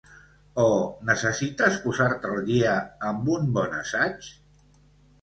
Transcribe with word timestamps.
O 0.63 0.69
necessites 1.09 1.77
posar-te 1.85 2.33
al 2.33 2.41
dia 2.51 2.75
amb 3.13 3.33
un 3.39 3.49
bon 3.61 3.81
assaig? 3.85 4.35